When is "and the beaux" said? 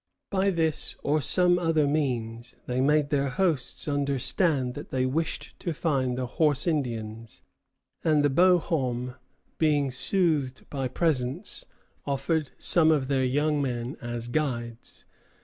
8.03-8.57